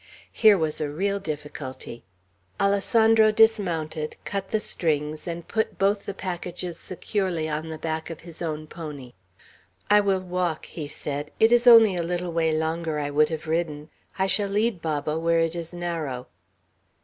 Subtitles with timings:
[0.31, 2.05] Here was a real difficulty.
[2.59, 8.21] Alessandro dismounted, cut the strings, and put both the packages securely on the back of
[8.21, 9.13] his own pony.
[9.91, 11.29] "I will walk," he said.
[11.39, 13.91] "It was only a little way longer I would have ridden.
[14.17, 16.25] I shall lead Baba, where it is narrow."